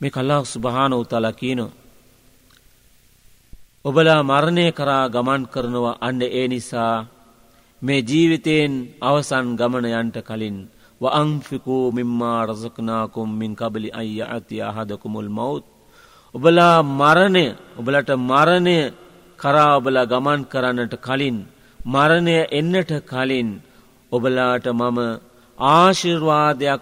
[0.00, 1.72] මේක අල්ලාහ් සුබහානහු තාලා කියනවා
[3.84, 7.06] ඔබලා මරණය කරා ගමන් කරනවා අන්න ඒ නිසා
[7.82, 10.68] මේ ජීවිතයෙන් අවසන් ගමන යන්ට කලින්
[11.00, 15.64] වඅංෆිකූ මිම්මා රසක්නාකුම් මින් කබලි අය අති අහදකුමුල් මවුත්
[16.34, 18.92] ඔබලා මරණය ඔබලට මරණය
[19.41, 21.37] කරා ඔබලා ගමන් කරන්නට කලින්
[21.87, 23.49] මරණය එන්නට කලින්
[24.11, 24.97] ඔබලාට මම
[25.57, 26.81] ආශිර්වාදයක්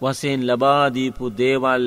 [0.00, 1.84] වසයෙන් ලබාදීපු දේවල්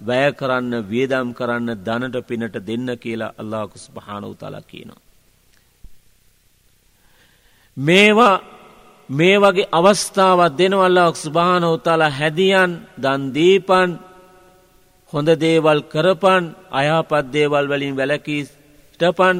[0.00, 5.00] වැය කරන්න වියදම් කරන්න දනට පිනට දෙන්න කියලා අල්ලාකුස් භාන උතලා කියනවා.
[7.76, 8.42] මේවා
[9.08, 13.90] මේ වගේ අවස්ථාවත් දෙනවල්ලාක් ස්භාන උතාලා හැදියන් දන්දීපන්
[15.12, 19.36] හොඳ දේවල් කරපන් අයාපත් දේවල් වලින් වැලකීටපන්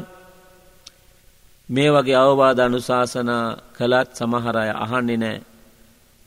[1.68, 3.44] මේ වගේ අවවාද අනුශාසනා
[3.76, 5.38] කළත් සමහරය අහන්නේ නෑ.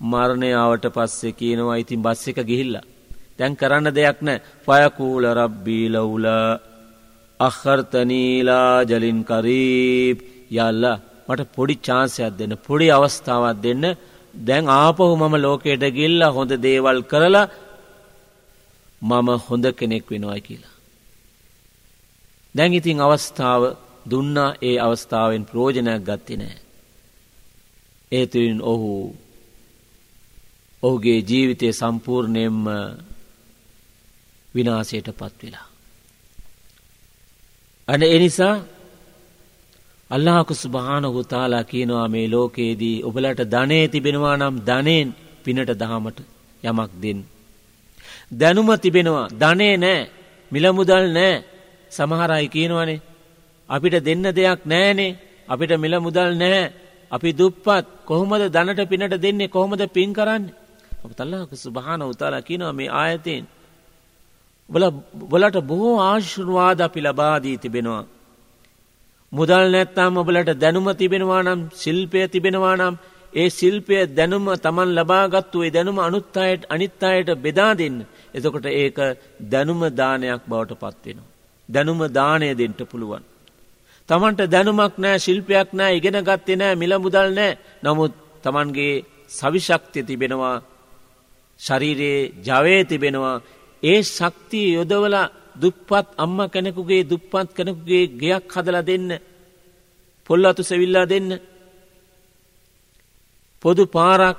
[0.01, 2.89] මරණයාවට පස්සේ කියනවා ඉතින් බස් එක ගිහිල්ලා.
[3.37, 4.43] තැන් කරන්න දෙයක් නෑ.
[4.65, 6.27] ෆයකූල රබ්බීලවුල
[7.39, 10.17] අහර්තනීලා ජලින් කරීබ්.
[10.57, 10.97] යල්ලා
[11.27, 13.83] මට පොඩි චාන්සයක් දෙන්න පොඩි අවස්ථාවක් දෙන්න.
[14.33, 17.47] දැන් ආපහු මම ලෝකයට ගිල්ල හොඳ දේවල් කරලා
[19.01, 20.75] මම හොඳ කෙනෙක් වෙනවා කියලා.
[22.55, 23.63] දැන් ඉතින් අවස්ථාව
[24.11, 26.57] දුන්නා ඒ අවස්ථාවෙන් ප්‍රෝජනයක් ගත්ති නෑ.
[28.11, 28.91] ඒතුරින් ඔහු
[30.83, 32.59] ඔහුගේ ජීවිතය සම්පූර්ණයෙන්ම
[34.55, 35.67] විනාසයට පත්වෙලා.
[37.87, 38.55] අන එනිසා
[40.11, 45.09] අල්ලාහකු සුභානහු තාලා කියනවා මේ ලෝකයේදී ඔබලට ධනේ තිබෙනවා නම් ධනයෙන්
[45.43, 46.19] පිනට දහමට
[46.63, 47.19] යමක් දෙන්න.
[48.31, 49.99] දැනුම තිබෙනවා ධනේ නෑ
[50.51, 51.43] මිලමුදල් නෑ
[51.91, 53.01] සමහරයි කියනවනේ
[53.69, 56.61] අපිට දෙන්න දෙයක් නෑනේ අපිට මිල මුදල් නෑ
[57.11, 57.85] අපි දුප්පත්.
[58.05, 59.47] කොහොමද දනට පිනට දෙන්නේ?
[59.47, 60.43] කොහොමද පින් කරන්න?
[61.03, 63.45] අප තල්ලාක සුභාන උතාලා කියනවා මේ ආයතයෙන්
[64.69, 68.03] බලට බොහෝ ආශුර්වාද අපි ලබාදී තිබෙනවා.
[69.33, 72.95] මුදල් නැත්තාම් ඔබලට දැනුම තිබෙනවා නම් ශිල්පය තිබෙනවා නම්
[73.33, 77.97] ඒ ශිල්පය දැනුම තමන් ලබාගත්තු ඒ දැනුම අනුත්තායට අනිත්තායට බෙදා දෙන්න.
[78.33, 78.97] එතකොට ඒක
[79.49, 81.29] දැනුම දානයක් බවට පත්වෙනවා.
[81.69, 83.23] දැනුම දානය දෙන්ට පුළුවන්.
[84.09, 87.57] තමන්ට දැනුමක් නෑ ශිල්පයක් නෑ ඉගෙන ගත්තේ නෑ මිල මුදල් නෑ.
[87.83, 90.57] නමුත් තමන්ගේ සවිශක්තිය තිබෙනවා
[91.59, 93.37] ශරීරයේ ජවය තිබෙනවා.
[93.83, 99.07] ඒ ශක්තිය යොදවලා දුප්පත් අම්ම කෙනෙකුගේ දුප්පත් කෙනෙකුගේ ගෙයක් හදලා දෙන්න
[100.29, 101.29] පොල් අතු සෙවිල්ලා දෙන්න.
[103.63, 104.37] පොදු පාරක්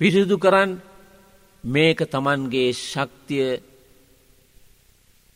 [0.00, 0.70] පිරිදු කරන්න
[1.64, 3.48] මේක තමන්ගේ ශක්තිය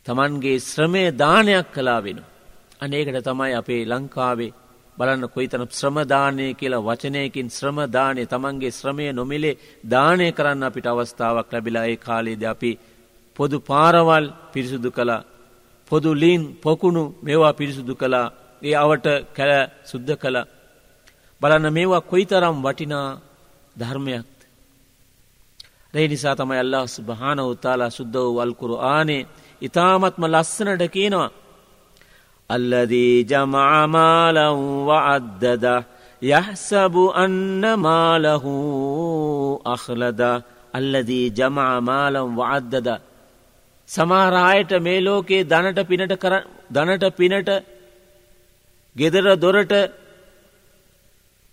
[0.09, 2.19] තමන්ගේ ශ්‍රමය දානයක් කලා වෙන.
[2.81, 4.53] අනේකට තමයි අපේ ලංකාවේ
[4.97, 11.97] බලන්න කොයිතන ශ්‍රමදානය කියලා වචනයකින් ශ්‍රමදානය තමන්ගේ ශ්‍රමය නොමිලේ දානය කරන්න අපිට අවස්ථාවක් ලැබිලා ඒ
[11.97, 12.71] කාලේද අපි
[13.35, 15.21] පොදු පාරවල් පිරිසුදු කලා
[15.91, 18.27] පොදු ලීන් පොකුණු මේවා පිරිසුදු කලා
[18.61, 19.51] ඒ අවට කැල
[19.85, 20.37] සුද්ධ කළ
[21.41, 23.07] බලන්න මේවා කොයිතරම් වටිනා
[23.75, 24.39] ධර්මයක්ද.
[25.93, 29.23] රේ නිසා තමයි අල්له ස්භාන උතාලා සුද්ද වූ වල්කුරු ආනේ
[29.61, 31.29] ඉතාමත්ම ලස්සනට කියනවා.
[32.49, 35.65] අල්ලදී ජමාමාලව්ව අද්දද
[36.21, 38.53] යහසබු අන්න මාලහු
[39.65, 40.21] අහලද
[40.73, 42.89] අල්ලදී ජමාමාලම් වඅද්දද.
[43.89, 46.13] සමාරායට මේ ලෝකයේ දනට පිනට
[46.75, 47.49] දනට පිනට
[48.95, 49.73] ගෙදර දොරට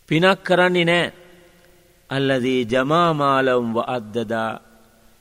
[0.09, 1.13] පිනක් කරන්නේ නෑ.
[2.11, 4.51] අල්ලදී ජමාමාලම් වඅද්දදා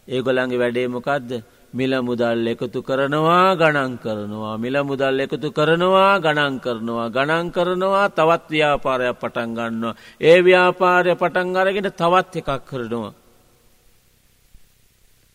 [0.08, 1.30] ඒගොළන්ගේ වැඩේ මොකක්ද
[1.76, 4.56] මිල මුදල් එකතු කරනවා ගණන් කරනවා.
[4.58, 7.08] මිල මුදල් එකතු කරනවා ගණන් කරනවා.
[7.10, 9.96] ගණන් කරනවා තවත් ව්‍යාපාරයක් පටන් ගන්නවා.
[10.22, 13.14] ඒ ව්‍යාපාරය පටන් අරගෙන තවත් එකක් කරනවා.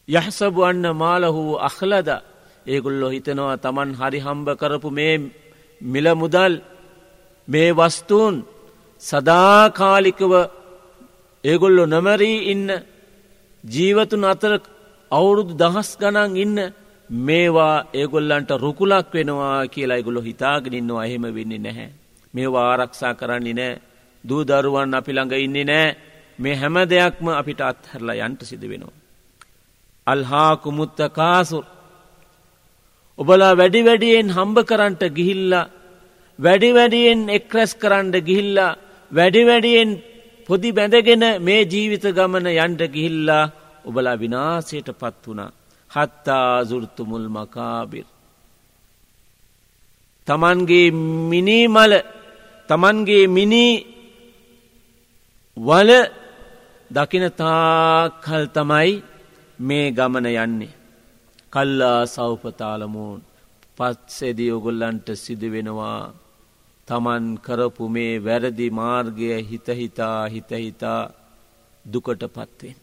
[0.09, 2.09] යහසබු අන්න මාලහු අහලද
[2.67, 5.15] ඒගොල්ලො හිතනවා තමන් හරි හම්බ කරපු මේ
[5.81, 6.53] මිල මුදල්
[7.49, 8.37] මේ වස්තුූන්
[9.03, 10.33] සදාකාලිකව
[11.45, 12.69] ඒගොල්ලො නොමරී ඉන්න
[13.65, 14.53] ජීවතුන් අතර
[15.11, 16.59] අවුරුදු දහස් ගණන් ඉන්න
[17.11, 21.89] මේවා ඒගොල්ලන්ට රුකුලක් වෙනවා කියලා ඒගොලො හිතාගෙනන්නවා එහෙම වෙන්නේ නැහැ.
[22.35, 23.81] මේවා ආරක්ෂා කරන්නේ නෑ
[24.25, 25.97] දූ දරුවන් අපි ළඟ ඉන්නේ නෑ
[26.39, 28.99] මේ හැම දෙයක්ම අපිට අත්හැරලා යන්ට සිද වෙනවා.
[30.07, 31.65] අල්හාකුමුත්ත කාසුර්
[33.19, 35.71] ඔබලා වැඩි වැඩියෙන් හම්බ කරන්ට ගිහිල්ලා
[36.39, 38.79] වැඩි වැඩියෙන් එක්රැස් කරන්න ගිහිල්ලා
[39.11, 39.91] වැඩි වැඩියෙන්
[40.49, 43.45] පොදි බැඳගෙන මේ ජීවිත ගමන යන්ට ගිහිල්ලා
[43.85, 45.51] ඔබලා විනාසයට පත් වුණා
[45.91, 48.07] හත්තා සුෘතුමුල් මකාබිර්.
[50.29, 50.89] තමන්ගේ
[51.31, 51.93] මිනීමල
[52.69, 53.75] තමන්ගේ මිනී
[55.57, 55.91] වල
[56.91, 58.91] දකිනතාකල් තමයි
[59.59, 60.77] මේ ගමන යන්නේ.
[61.53, 63.21] කල්ලා සෞපතාලමූන්
[63.79, 66.03] පත්සෙදී ඔගොල්ලන්ට සිදුවෙනවා
[66.89, 71.01] තමන් කරපු මේ වැරදි මාර්ගය හිතහිතා හිතහිතා
[71.85, 72.77] දුකට පත්වෙන්.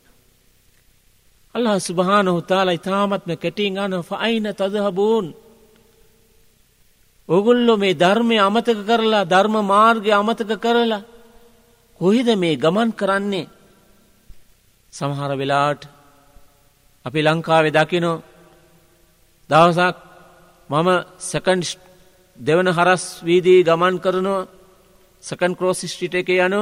[1.58, 5.26] අල්له සුභාන හුතාලා ඉතාමත්ම කැටින් අන ෆයින තදහබූන්
[7.30, 11.02] ඔගුල්ලො මේ ධර්මය අමතක කරලා ධර්ම මාර්ගය අමතක කරලා
[12.02, 13.48] කොහිද මේ ගමන් කරන්නේ?
[14.94, 15.82] සමහර වෙලාට
[17.06, 18.24] අපි ලංකාවෙ දකිනෝ
[19.50, 19.96] දවසක්
[20.70, 20.90] මම
[21.22, 21.60] සකන්්
[22.40, 24.48] දෙවන හරස් වීදී ගමන් කරනවා
[25.24, 26.62] සකන් ක්‍රෝස් ස්ටිට එක යනු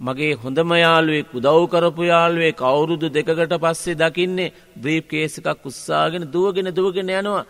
[0.00, 6.68] මගේ හොඳම යාළුවෙක් උදව් කරපු යාළුවේ කවුරුදු දෙකට පස්සේ දකින්නේ බ්‍රීප් කේස එකක් උත්සාගෙන දුවගෙන
[6.70, 7.46] දුවගෙන යනවා.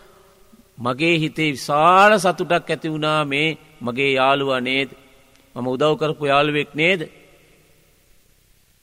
[0.79, 4.89] මගේ හිතේ විශාල සතුටක් ඇති වුණා මේ මගේ යාළුවා නේද?
[5.57, 7.01] මම උදව් කරපු යාළුවෙක් නේද?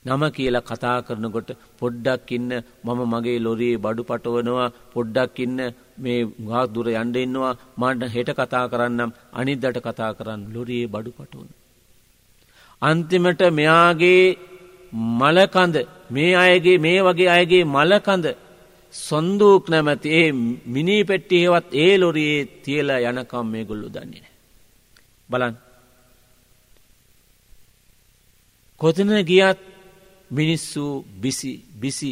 [0.05, 1.49] නම කියලා කතා කරනකොට
[1.79, 2.51] පොඩ්ඩක් ඉන්න
[2.85, 5.59] මම මගේ ලොරයේ බඩු පටවනවා පොඩ්ඩක් ඉන්න
[5.97, 11.51] මේ ගාක් දුර යන්ඩ ඉන්නවා මට හෙට කතා කරන්නම් අනිද්දට කතා කරන්න ලොරයේ බඩු පටවන.
[12.83, 14.23] අන්තිමට මෙයාගේ
[15.19, 15.75] මලකඳ
[16.09, 18.25] මේ අයගේ මේ වගේ අයගේ මලකඳ
[18.93, 20.29] සොන්දූක් නැමැති ඒ
[20.67, 24.27] මිනී පෙට්ටිහෙවත් ඒ ලොරයේ තියලා යනකම් මේ ගොල්ලු දන්නේ.
[25.29, 25.55] බලන්
[28.81, 29.59] කොතන ගියත්
[30.31, 30.85] මිනිස්සු
[31.21, 32.11] බිසි බිසි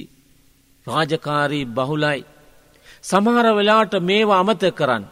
[0.87, 2.21] රාජකාරී බහුලයි.
[3.03, 5.05] සමහර වෙලාට මේවා අමත කරන්න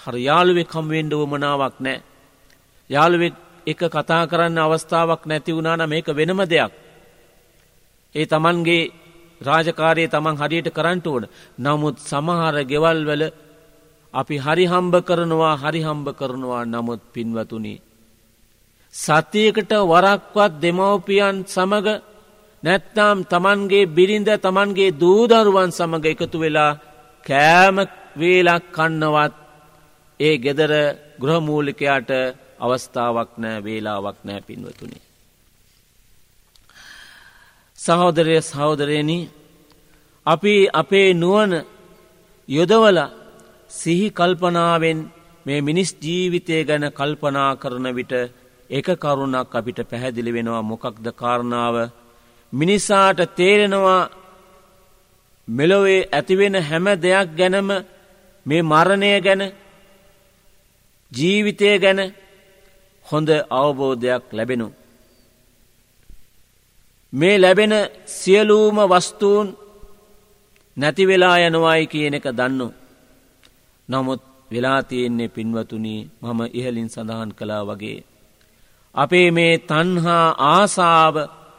[0.00, 1.98] හර යාළුවෙක් කම්වෙන්ඩ වමනාවක් නෑ.
[2.90, 3.34] යාළුවෙක්
[3.66, 6.72] එක කතා කරන්න අවස්ථාවක් නැති වුණාන මේක වෙනම දෙයක්.
[8.14, 8.92] ඒ තමන්ගේ
[9.40, 11.24] රාජකාරයේ තමන් හරියට කරන්ට ඕන
[11.58, 13.22] නමුත් සමහර ගෙවල්වල
[14.14, 17.74] අපි හරිහම්බ කරනවා හරිහම්බ කරනවා නමුත් පින්වතුනි.
[18.94, 21.88] සතියකට වරක්වත් දෙමවපියන් සමඟ
[22.62, 26.78] නැත්නම් තමන්ගේ බිරිඳ තමන්ගේ දූදරුවන් සමඟ එකතු වෙලා
[27.26, 27.76] කෑම
[28.16, 29.34] වේලක් කන්නවත්
[30.20, 30.72] ඒ ගෙදර
[31.20, 32.10] ගෘහමූලිකයාට
[32.58, 34.98] අවස්ථාවක් නෑ වේලාවක් නෑ පින්වතුනි.
[37.78, 39.18] සහෝදරය සහෝදරයනි
[40.26, 41.52] අපි අපේ නුවන
[42.48, 42.98] යොදවල
[43.70, 44.98] සිහි කල්පනාවෙන්
[45.46, 48.12] මේ මිනිස් ජීවිතය ගැන කල්පනා කරන විට
[48.70, 51.76] එක කරුණක් අපිට පැහැදිලි වෙනවා මොකක්ද කාරණාව
[52.52, 54.02] මිනිසාට තේරෙනවා
[55.48, 57.68] මෙලොවේ ඇතිවෙන හැම දෙයක් ගැනම
[58.46, 59.42] මේ මරණය ගැන
[61.12, 62.00] ජීවිතය ගැන
[63.06, 64.68] හොඳ අවබෝධයක් ලැබෙනු.
[67.12, 67.74] මේ ලැබෙන
[68.06, 69.48] සියලූම වස්තුූන්
[70.76, 72.68] නැතිවෙලා යනවායි කියන එක දන්නු.
[73.88, 78.00] නමුත් වෙලා තියෙන්නේ පින්වතුනී මම ඉහලින් සඳහන් කලා වගේ.
[78.94, 81.16] අපේ මේ තන්හා ආසාාව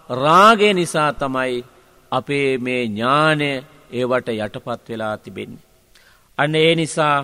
[0.09, 1.65] රාගේ නිසා තමයි
[2.11, 3.49] අපේ මේ ඥානය
[3.91, 5.65] ඒවට යටපත් වෙලා තිබෙන්නේ.
[6.37, 7.17] අන්න ඒ නිසා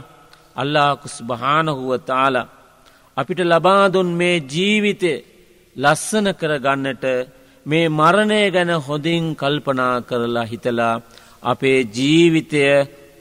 [0.55, 2.35] අල්ලාකුස් භානහුව තාල
[3.17, 5.13] අපිට ලබාදුන් මේ ජීවිතය
[5.75, 7.05] ලස්සන කරගන්නට
[7.65, 10.95] මේ මරණය ගැන හොඳින් කල්පනා කරලා හිතලා
[11.43, 12.61] අපේ ජීවිතය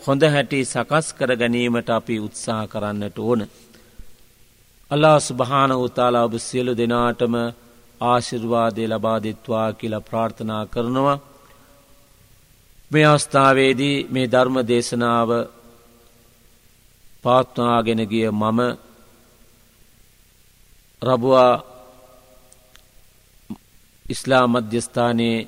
[0.03, 3.41] හොඳ හැටි සකස් කර ගැනීමට අපි උත්සාහ කරන්නට ඕන.
[4.91, 7.35] අල්ලා ස්භාන උතාලා ඔබ සියලු දෙනාටම
[8.01, 11.19] ආශිර්වාදය ලබාදිත්වා කියලා ප්‍රාර්ථනා කරනවා.
[12.91, 15.31] මේ අවස්ථාවේදී මේ ධර්ම දේශනාව
[17.25, 18.61] පාත්වාගෙන ගිය මම
[21.03, 21.53] රබවා
[24.07, 25.39] ඉස්ලාම් මධ්‍යස්ථානයේ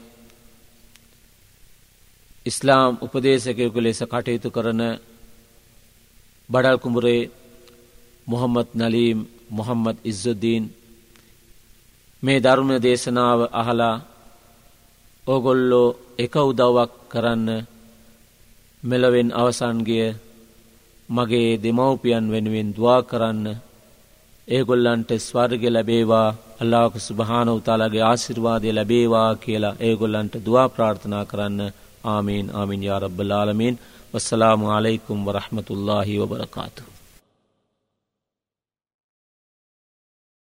[2.47, 4.83] ඉස්ලාම් උපදේශකයකු ලෙස කටයුතු කරන
[6.49, 7.31] බඩල් කුඹුරේ
[8.27, 9.19] මොහම්මත් නලීම්
[9.51, 10.65] මොහම්මත් ඉස්සුද්දීන්
[12.23, 13.97] මේ ධර්ම දේශනාව අහලා
[15.27, 17.49] ඕගොල්ලෝ එක උදව්වක් කරන්න
[18.83, 20.07] මෙලවෙන් අවසන්ගිය
[21.09, 23.47] මගේ දෙමව්පියන් වෙනුවෙන් දවා කරන්න
[24.49, 31.61] ඒගොල්ලන්ට ස්වර්ග ලැබේවා අල්ලාක සුභාන උතාලාගේ ආසිර්වාදය ලැබේවා කියලා ඒගොල්ලන්ට දවා ප්‍රාර්ථනා කරන්න
[32.05, 33.79] ආමීන් ආමින් යාරබ්බලාලමීන්
[34.15, 36.92] වස්සලාමු අලයිකුම් වරහමතුල්ලාහි වබරකාතු.